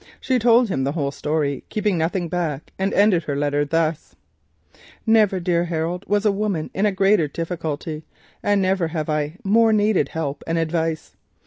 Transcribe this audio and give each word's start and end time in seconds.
She 0.19 0.39
told 0.39 0.67
him 0.69 0.83
the 0.83 0.93
whole 0.93 1.11
story, 1.11 1.63
keeping 1.69 1.95
nothing 1.95 2.27
back, 2.27 2.73
and 2.79 2.91
ended 2.91 3.25
her 3.25 3.35
letter 3.35 3.65
thus: 3.65 4.15
"Never, 5.05 5.39
dear 5.39 5.65
Harold, 5.65 6.05
was 6.07 6.25
a 6.25 6.31
woman 6.31 6.71
in 6.73 6.87
a 6.87 6.91
greater 6.91 7.27
difficulty 7.27 8.01
and 8.41 8.63
never 8.63 8.87
have 8.87 9.09
I 9.11 9.37
more 9.43 9.71
needed 9.71 10.09
help 10.09 10.43
and 10.47 10.57
advice. 10.57 11.15